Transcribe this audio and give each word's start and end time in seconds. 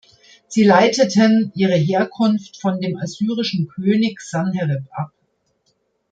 Sie 0.47 0.63
leiteten 0.63 1.51
ihre 1.53 1.75
Herkunft 1.75 2.59
von 2.59 2.81
dem 2.81 2.97
assyrischen 2.97 3.67
König 3.67 4.19
Sanherib 4.19 4.87
ab. 4.89 5.13